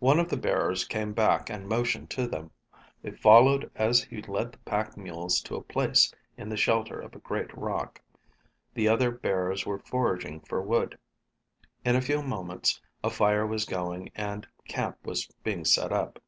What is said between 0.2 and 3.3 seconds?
the bearers came back and motioned to them. They